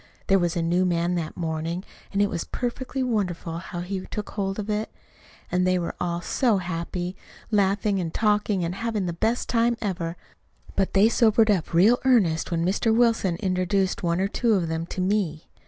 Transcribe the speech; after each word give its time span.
There 0.25 0.39
was 0.39 0.55
a 0.57 0.63
new 0.63 0.83
man 0.83 1.13
that 1.13 1.37
morning, 1.37 1.83
and 2.11 2.23
it 2.23 2.29
was 2.31 2.43
perfectly 2.45 3.03
wonderful 3.03 3.59
how 3.59 3.81
he 3.81 4.03
took 4.07 4.31
hold 4.31 4.57
of 4.57 4.67
it. 4.67 4.89
And 5.51 5.67
they 5.67 5.77
were 5.77 5.93
all 6.01 6.21
so 6.21 6.57
happy, 6.57 7.15
laughing 7.51 7.99
and 7.99 8.11
talking, 8.11 8.65
and 8.65 8.73
having 8.73 9.05
the 9.05 9.13
best 9.13 9.47
time 9.47 9.77
ever; 9.79 10.17
but 10.75 10.93
they 10.93 11.07
sobered 11.07 11.51
up 11.51 11.71
real 11.71 11.99
earnest 12.03 12.49
when 12.49 12.65
Mr. 12.65 12.91
Wilson 12.91 13.35
introduced 13.41 14.01
one 14.01 14.19
or 14.19 14.27
two 14.27 14.55
of 14.55 14.67
them 14.69 14.87
to 14.87 15.01
me. 15.01 15.49